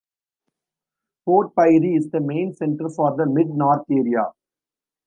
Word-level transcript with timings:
Port 1.25 1.53
Pirie 1.55 1.95
is 1.95 2.09
the 2.09 2.19
main 2.21 2.55
centre 2.55 2.89
for 2.89 3.15
the 3.15 3.27
Mid 3.27 3.49
North 3.49 3.85
area. 3.91 4.31